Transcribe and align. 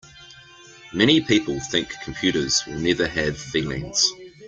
Many 0.91 1.21
people 1.21 1.59
think 1.59 1.93
computers 2.03 2.65
will 2.65 2.79
never 2.79 3.07
have 3.07 3.37
feelings. 3.37 4.03